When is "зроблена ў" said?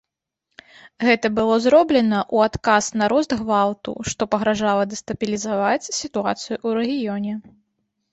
1.65-2.37